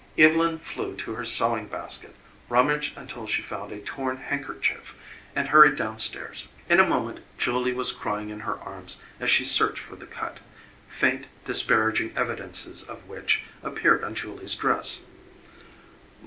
Evylyn 0.17 0.57
flew 0.57 0.95
to 0.95 1.13
her 1.13 1.23
sewing 1.25 1.67
basket, 1.67 2.15
rummaged 2.49 2.97
until 2.97 3.27
she 3.27 3.43
found 3.43 3.71
a 3.71 3.77
torn 3.77 4.17
handkerchief, 4.17 4.95
and 5.35 5.49
hurried 5.49 5.75
downstairs. 5.75 6.47
In 6.67 6.79
a 6.79 6.83
moment 6.87 7.19
Julie 7.37 7.71
was 7.71 7.91
crying 7.91 8.29
in 8.31 8.39
her 8.39 8.57
arms 8.61 8.99
as 9.19 9.29
she 9.29 9.45
searched 9.45 9.77
for 9.81 9.95
the 9.95 10.07
cut, 10.07 10.39
faint, 10.87 11.27
disparaging 11.45 12.13
evidences 12.17 12.81
of 12.81 13.07
which 13.07 13.43
appeared 13.61 14.03
on 14.03 14.15
Julie's 14.15 14.55
dress. 14.55 15.01